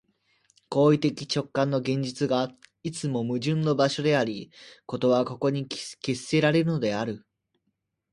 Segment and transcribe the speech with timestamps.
[0.67, 2.51] 行為的直観の現実が、
[2.81, 4.49] いつも矛盾の場所であり、
[4.87, 7.23] 事はここに決せられるのである。